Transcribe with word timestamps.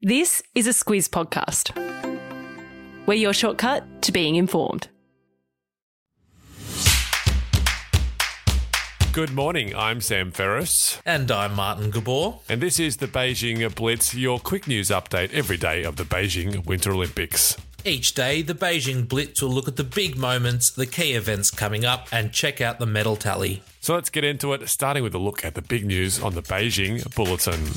This 0.00 0.44
is 0.54 0.68
a 0.68 0.70
Squiz 0.70 1.08
podcast. 1.08 1.74
We're 3.04 3.14
your 3.14 3.32
shortcut 3.32 4.00
to 4.02 4.12
being 4.12 4.36
informed. 4.36 4.86
Good 9.12 9.32
morning, 9.32 9.74
I'm 9.74 10.00
Sam 10.00 10.30
Ferris. 10.30 11.02
And 11.04 11.28
I'm 11.32 11.56
Martin 11.56 11.90
Gabor. 11.90 12.38
And 12.48 12.60
this 12.60 12.78
is 12.78 12.98
the 12.98 13.08
Beijing 13.08 13.74
Blitz, 13.74 14.14
your 14.14 14.38
quick 14.38 14.68
news 14.68 14.90
update 14.90 15.34
every 15.34 15.56
day 15.56 15.82
of 15.82 15.96
the 15.96 16.04
Beijing 16.04 16.64
Winter 16.64 16.92
Olympics. 16.92 17.56
Each 17.84 18.14
day, 18.14 18.42
the 18.42 18.54
Beijing 18.54 19.08
Blitz 19.08 19.42
will 19.42 19.50
look 19.50 19.66
at 19.66 19.74
the 19.74 19.82
big 19.82 20.16
moments, 20.16 20.70
the 20.70 20.86
key 20.86 21.14
events 21.14 21.50
coming 21.50 21.84
up, 21.84 22.06
and 22.12 22.32
check 22.32 22.60
out 22.60 22.78
the 22.78 22.86
medal 22.86 23.16
tally. 23.16 23.64
So 23.80 23.96
let's 23.96 24.10
get 24.10 24.22
into 24.22 24.52
it, 24.52 24.68
starting 24.68 25.02
with 25.02 25.16
a 25.16 25.18
look 25.18 25.44
at 25.44 25.56
the 25.56 25.62
big 25.62 25.84
news 25.84 26.22
on 26.22 26.36
the 26.36 26.42
Beijing 26.42 27.12
Bulletin. 27.16 27.72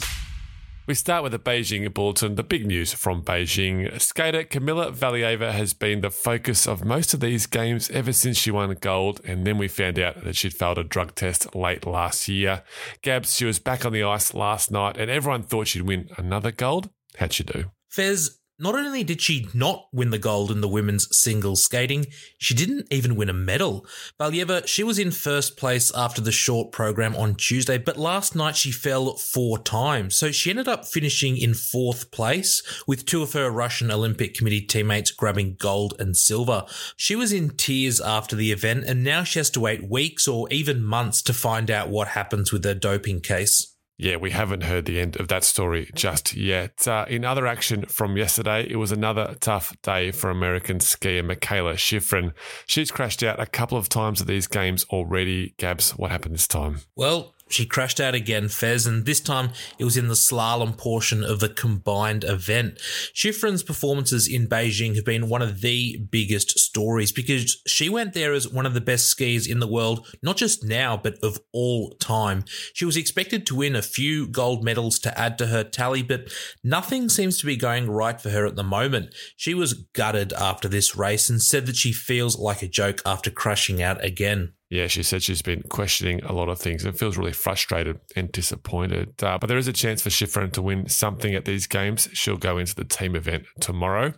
We 0.87 0.95
start 0.95 1.21
with 1.21 1.31
the 1.31 1.39
Beijing 1.39 1.93
Bulletin, 1.93 2.35
the 2.35 2.43
big 2.43 2.65
news 2.65 2.91
from 2.91 3.21
Beijing. 3.21 4.01
Skater 4.01 4.43
Kamila 4.43 4.91
Valieva 4.93 5.51
has 5.51 5.73
been 5.73 6.01
the 6.01 6.09
focus 6.09 6.67
of 6.67 6.83
most 6.83 7.13
of 7.13 7.19
these 7.19 7.45
games 7.45 7.89
ever 7.91 8.11
since 8.11 8.37
she 8.37 8.49
won 8.49 8.75
gold, 8.81 9.21
and 9.23 9.45
then 9.45 9.59
we 9.59 9.67
found 9.67 9.99
out 9.99 10.23
that 10.23 10.35
she'd 10.35 10.55
failed 10.55 10.79
a 10.79 10.83
drug 10.83 11.13
test 11.13 11.55
late 11.55 11.85
last 11.85 12.27
year. 12.27 12.63
Gabs, 13.03 13.35
she 13.35 13.45
was 13.45 13.59
back 13.59 13.85
on 13.85 13.93
the 13.93 14.03
ice 14.03 14.33
last 14.33 14.71
night, 14.71 14.97
and 14.97 15.11
everyone 15.11 15.43
thought 15.43 15.67
she'd 15.67 15.83
win 15.83 16.09
another 16.17 16.51
gold. 16.51 16.89
How'd 17.17 17.33
she 17.33 17.43
do? 17.43 17.65
Fez, 17.87 18.39
not 18.61 18.75
only 18.75 19.03
did 19.03 19.19
she 19.19 19.47
not 19.55 19.87
win 19.91 20.11
the 20.11 20.19
gold 20.19 20.51
in 20.51 20.61
the 20.61 20.67
women's 20.67 21.17
singles 21.17 21.63
skating, 21.63 22.05
she 22.37 22.53
didn't 22.53 22.85
even 22.91 23.15
win 23.15 23.27
a 23.27 23.33
medal. 23.33 23.87
Valieva, 24.19 24.65
she 24.67 24.83
was 24.83 24.99
in 24.99 25.09
first 25.09 25.57
place 25.57 25.91
after 25.95 26.21
the 26.21 26.31
short 26.31 26.71
program 26.71 27.15
on 27.15 27.33
Tuesday, 27.33 27.79
but 27.79 27.97
last 27.97 28.35
night 28.35 28.55
she 28.55 28.71
fell 28.71 29.15
four 29.15 29.57
times. 29.57 30.15
So 30.15 30.31
she 30.31 30.51
ended 30.51 30.67
up 30.67 30.87
finishing 30.87 31.37
in 31.37 31.55
fourth 31.55 32.11
place 32.11 32.61
with 32.85 33.05
two 33.05 33.23
of 33.23 33.33
her 33.33 33.49
Russian 33.49 33.89
Olympic 33.89 34.35
Committee 34.35 34.61
teammates 34.61 35.09
grabbing 35.09 35.55
gold 35.55 35.95
and 35.97 36.15
silver. 36.15 36.65
She 36.95 37.15
was 37.15 37.33
in 37.33 37.49
tears 37.49 37.99
after 37.99 38.35
the 38.35 38.51
event 38.51 38.85
and 38.85 39.03
now 39.03 39.23
she 39.23 39.39
has 39.39 39.49
to 39.51 39.59
wait 39.59 39.89
weeks 39.89 40.27
or 40.27 40.47
even 40.51 40.83
months 40.83 41.23
to 41.23 41.33
find 41.33 41.71
out 41.71 41.89
what 41.89 42.09
happens 42.09 42.51
with 42.51 42.63
her 42.63 42.75
doping 42.75 43.21
case. 43.21 43.70
Yeah, 44.01 44.15
we 44.15 44.31
haven't 44.31 44.63
heard 44.63 44.85
the 44.85 44.99
end 44.99 45.19
of 45.19 45.27
that 45.27 45.43
story 45.43 45.91
just 45.93 46.33
yet. 46.33 46.87
Uh, 46.87 47.05
in 47.07 47.23
other 47.23 47.45
action 47.45 47.85
from 47.85 48.17
yesterday, 48.17 48.65
it 48.67 48.77
was 48.77 48.91
another 48.91 49.35
tough 49.39 49.79
day 49.83 50.09
for 50.09 50.31
American 50.31 50.79
skier 50.79 51.23
Mikaela 51.23 51.75
Shiffrin. 51.75 52.33
She's 52.65 52.89
crashed 52.89 53.21
out 53.21 53.39
a 53.39 53.45
couple 53.45 53.77
of 53.77 53.89
times 53.89 54.19
at 54.19 54.25
these 54.25 54.47
games 54.47 54.85
already. 54.85 55.53
Gabs, 55.57 55.91
what 55.91 56.09
happened 56.09 56.33
this 56.33 56.47
time? 56.47 56.79
Well, 56.95 57.35
she 57.53 57.65
crashed 57.65 57.99
out 57.99 58.15
again, 58.15 58.47
Fez, 58.47 58.85
and 58.85 59.05
this 59.05 59.19
time 59.19 59.51
it 59.77 59.83
was 59.83 59.97
in 59.97 60.07
the 60.07 60.13
slalom 60.13 60.77
portion 60.77 61.23
of 61.23 61.39
the 61.39 61.49
combined 61.49 62.23
event. 62.23 62.77
Shiffrin's 63.13 63.63
performances 63.63 64.27
in 64.27 64.47
Beijing 64.47 64.95
have 64.95 65.05
been 65.05 65.29
one 65.29 65.41
of 65.41 65.61
the 65.61 65.97
biggest 66.09 66.57
stories 66.59 67.11
because 67.11 67.61
she 67.67 67.89
went 67.89 68.13
there 68.13 68.33
as 68.33 68.47
one 68.47 68.65
of 68.65 68.73
the 68.73 68.81
best 68.81 69.15
skiers 69.15 69.49
in 69.49 69.59
the 69.59 69.67
world, 69.67 70.07
not 70.21 70.37
just 70.37 70.63
now, 70.63 70.97
but 70.97 71.17
of 71.23 71.39
all 71.51 71.91
time. 71.99 72.43
She 72.73 72.85
was 72.85 72.97
expected 72.97 73.45
to 73.47 73.55
win 73.55 73.75
a 73.75 73.81
few 73.81 74.27
gold 74.27 74.63
medals 74.63 74.99
to 74.99 75.19
add 75.19 75.37
to 75.39 75.47
her 75.47 75.63
tally, 75.63 76.03
but 76.03 76.31
nothing 76.63 77.09
seems 77.09 77.37
to 77.39 77.45
be 77.45 77.55
going 77.55 77.89
right 77.89 78.19
for 78.19 78.29
her 78.29 78.45
at 78.45 78.55
the 78.55 78.63
moment. 78.63 79.13
She 79.35 79.53
was 79.53 79.73
gutted 79.73 80.33
after 80.33 80.67
this 80.67 80.95
race 80.95 81.29
and 81.29 81.41
said 81.41 81.65
that 81.65 81.75
she 81.75 81.91
feels 81.91 82.37
like 82.37 82.61
a 82.61 82.67
joke 82.67 83.01
after 83.05 83.29
crashing 83.29 83.81
out 83.81 84.03
again. 84.03 84.53
Yeah, 84.71 84.87
she 84.87 85.03
said 85.03 85.21
she's 85.21 85.41
been 85.41 85.63
questioning 85.63 86.23
a 86.23 86.31
lot 86.31 86.47
of 86.47 86.57
things 86.57 86.85
and 86.85 86.97
feels 86.97 87.17
really 87.17 87.33
frustrated 87.33 87.99
and 88.15 88.31
disappointed. 88.31 89.21
Uh, 89.21 89.37
but 89.37 89.47
there 89.47 89.57
is 89.57 89.67
a 89.67 89.73
chance 89.73 90.01
for 90.01 90.09
Shiffrin 90.09 90.53
to 90.53 90.61
win 90.61 90.87
something 90.87 91.35
at 91.35 91.43
these 91.43 91.67
games. 91.67 92.07
She'll 92.13 92.37
go 92.37 92.57
into 92.57 92.73
the 92.73 92.85
team 92.85 93.17
event 93.17 93.43
tomorrow. 93.59 94.13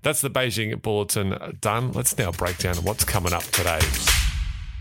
That's 0.00 0.22
the 0.22 0.30
Beijing 0.30 0.80
Bulletin 0.80 1.58
done. 1.60 1.92
Let's 1.92 2.16
now 2.16 2.32
break 2.32 2.56
down 2.56 2.76
what's 2.76 3.04
coming 3.04 3.34
up 3.34 3.42
today. 3.42 3.80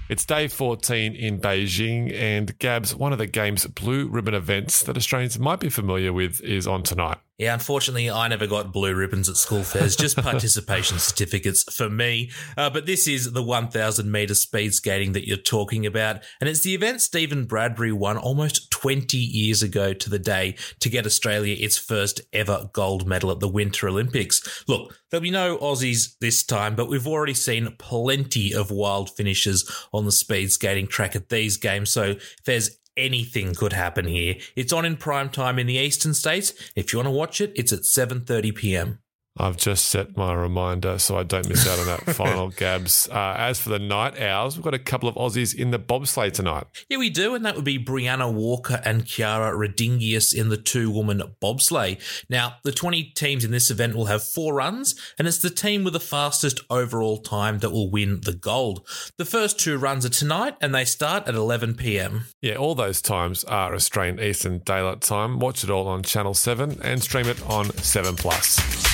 It's 0.07 0.25
day 0.25 0.47
14 0.47 1.13
in 1.13 1.41
Beijing, 1.41 2.13
and 2.13 2.57
Gabs, 2.59 2.95
one 2.95 3.11
of 3.11 3.17
the 3.17 3.27
game's 3.27 3.67
blue 3.67 4.07
ribbon 4.07 4.33
events 4.33 4.81
that 4.83 4.95
Australians 4.95 5.37
might 5.37 5.59
be 5.59 5.67
familiar 5.67 6.13
with, 6.13 6.39
is 6.39 6.65
on 6.65 6.83
tonight. 6.83 7.17
Yeah, 7.37 7.53
unfortunately, 7.53 8.09
I 8.09 8.27
never 8.27 8.47
got 8.47 8.73
blue 8.73 8.95
ribbons 8.95 9.29
at 9.29 9.35
school 9.35 9.61
fairs, 9.63 9.95
just 9.95 10.17
participation 10.23 10.97
certificates 10.97 11.71
for 11.71 11.87
me. 11.87 12.31
Uh, 12.57 12.71
but 12.71 12.87
this 12.87 13.07
is 13.07 13.33
the 13.33 13.43
1000 13.43 14.11
metre 14.11 14.33
speed 14.33 14.73
skating 14.73 15.11
that 15.11 15.27
you're 15.27 15.37
talking 15.37 15.85
about. 15.85 16.23
And 16.41 16.49
it's 16.49 16.61
the 16.61 16.73
event 16.73 16.99
Steven 16.99 17.45
Bradbury 17.45 17.91
won 17.91 18.17
almost 18.17 18.71
20 18.71 19.17
years 19.17 19.61
ago 19.61 19.93
to 19.93 20.09
the 20.09 20.17
day 20.17 20.55
to 20.79 20.89
get 20.89 21.05
Australia 21.05 21.55
its 21.59 21.77
first 21.77 22.21
ever 22.33 22.71
gold 22.73 23.07
medal 23.07 23.29
at 23.29 23.39
the 23.39 23.47
Winter 23.47 23.87
Olympics. 23.87 24.63
Look, 24.67 24.97
there'll 25.11 25.21
be 25.21 25.29
no 25.29 25.57
Aussies 25.59 26.17
this 26.19 26.43
time, 26.43 26.75
but 26.75 26.89
we've 26.89 27.07
already 27.07 27.35
seen 27.35 27.75
plenty 27.77 28.51
of 28.51 28.71
wild 28.71 29.11
finishes 29.11 29.69
on 29.93 30.05
the 30.05 30.11
speed 30.11 30.51
skating 30.51 30.87
track 30.87 31.15
at 31.15 31.29
these 31.29 31.57
games. 31.57 31.91
So 31.91 32.03
if 32.03 32.43
there's 32.45 32.79
anything 32.97 33.55
could 33.55 33.73
happen 33.73 34.05
here. 34.07 34.35
It's 34.55 34.73
on 34.73 34.85
in 34.85 34.97
prime 34.97 35.29
time 35.29 35.59
in 35.59 35.67
the 35.67 35.75
eastern 35.75 36.13
states. 36.13 36.53
If 36.75 36.91
you 36.91 36.99
want 36.99 37.07
to 37.07 37.11
watch 37.11 37.41
it, 37.41 37.51
it's 37.55 37.71
at 37.71 37.81
7:30 37.81 38.55
p.m. 38.55 38.99
I've 39.39 39.57
just 39.57 39.87
set 39.87 40.17
my 40.17 40.33
reminder 40.33 40.97
so 40.99 41.17
I 41.17 41.23
don't 41.23 41.47
miss 41.47 41.67
out 41.67 41.79
on 41.79 41.85
that 41.87 42.15
final 42.15 42.49
Gabs. 42.49 43.07
Uh, 43.09 43.35
as 43.37 43.59
for 43.59 43.69
the 43.69 43.79
night 43.79 44.19
owls, 44.19 44.55
we've 44.55 44.63
got 44.63 44.73
a 44.73 44.79
couple 44.79 45.07
of 45.07 45.15
Aussies 45.15 45.55
in 45.55 45.71
the 45.71 45.79
bobsleigh 45.79 46.31
tonight. 46.31 46.65
Yeah, 46.89 46.97
we 46.97 47.09
do, 47.09 47.35
and 47.35 47.45
that 47.45 47.55
would 47.55 47.65
be 47.65 47.77
Breeana 47.77 48.31
Walker 48.31 48.81
and 48.83 49.05
Kiara 49.05 49.53
Reddingius 49.53 50.33
in 50.33 50.49
the 50.49 50.57
two 50.57 50.89
woman 50.89 51.21
bobsleigh. 51.41 51.99
Now, 52.29 52.55
the 52.63 52.71
20 52.71 53.11
teams 53.15 53.43
in 53.43 53.51
this 53.51 53.69
event 53.69 53.95
will 53.95 54.05
have 54.05 54.23
four 54.23 54.55
runs, 54.55 54.95
and 55.17 55.27
it's 55.27 55.39
the 55.39 55.49
team 55.49 55.83
with 55.83 55.93
the 55.93 55.99
fastest 55.99 56.59
overall 56.69 57.17
time 57.17 57.59
that 57.59 57.71
will 57.71 57.89
win 57.89 58.21
the 58.21 58.33
gold. 58.33 58.87
The 59.17 59.25
first 59.25 59.59
two 59.59 59.77
runs 59.77 60.05
are 60.05 60.09
tonight, 60.09 60.55
and 60.61 60.73
they 60.73 60.85
start 60.85 61.27
at 61.27 61.35
11 61.35 61.75
p.m. 61.75 62.25
Yeah, 62.41 62.55
all 62.55 62.75
those 62.75 63.01
times 63.01 63.43
are 63.45 63.73
Australian 63.73 64.19
Eastern 64.19 64.59
Daylight 64.59 65.01
Time. 65.01 65.39
Watch 65.39 65.63
it 65.63 65.69
all 65.69 65.87
on 65.87 66.03
Channel 66.03 66.33
7 66.33 66.79
and 66.81 67.03
stream 67.03 67.27
it 67.27 67.41
on 67.47 67.71
7 67.77 68.15
Plus. 68.15 68.86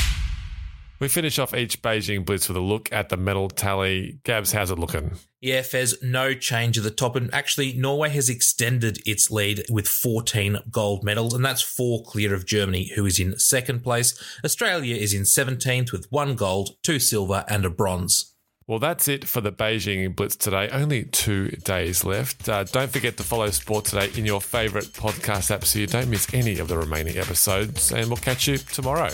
We 1.00 1.08
finish 1.10 1.38
off 1.40 1.54
each 1.54 1.82
Beijing 1.82 2.26
Blitz 2.26 2.48
with 2.48 2.56
a 2.56 2.62
look 2.62 2.92
at 2.94 3.10
the 3.10 3.18
medal 3.18 3.50
tally. 3.50 4.20
Gabs, 4.24 4.52
how's 4.54 4.72
it 4.72 4.80
looking? 4.80 5.12
Yeah, 5.42 5.62
Fez, 5.62 6.02
no 6.02 6.34
change 6.34 6.78
at 6.78 6.86
the 6.86 6.92
top. 6.92 7.18
And 7.18 7.34
actually, 7.34 7.74
Norway 7.74 8.10
has 8.10 8.30
extended 8.30 9.00
its 9.06 9.30
lead 9.30 9.66
with 9.70 9.88
14 9.88 10.60
gold 10.72 11.04
medals, 11.04 11.34
and 11.34 11.44
that's 11.44 11.62
four 11.62 12.04
clear 12.04 12.34
of 12.34 12.46
Germany, 12.46 12.92
who 12.96 13.06
is 13.06 13.20
in 13.20 13.38
second 13.38 13.84
place. 13.84 14.18
Australia 14.46 14.96
is 14.96 15.14
in 15.14 15.24
17th 15.24 15.92
with 15.92 16.08
one 16.10 16.36
gold, 16.36 16.78
two 16.84 17.00
silver, 17.00 17.44
and 17.50 17.66
a 17.66 17.70
bronze. 17.70 18.34
Well, 18.66 18.80
that's 18.80 19.10
it 19.10 19.26
for 19.28 19.42
the 19.42 19.52
Beijing 19.52 20.16
Blitz 20.16 20.38
today. 20.38 20.70
Only 20.70 21.04
two 21.04 21.50
days 21.50 22.06
left. 22.06 22.48
Uh, 22.48 22.64
don't 22.64 22.92
forget 22.92 23.18
to 23.18 23.24
follow 23.24 23.50
Sport 23.50 23.84
Today 23.84 24.10
in 24.18 24.26
your 24.26 24.40
favourite 24.40 24.88
podcast 24.88 25.52
app 25.52 25.66
so 25.66 25.80
you 25.80 25.88
don't 25.88 26.10
miss 26.10 26.34
any 26.34 26.60
of 26.60 26.70
the 26.70 26.78
remaining 26.78 27.18
episodes. 27.18 27.92
And 27.92 28.08
we'll 28.08 28.16
catch 28.16 28.48
you 28.48 28.58
tomorrow. 28.58 29.10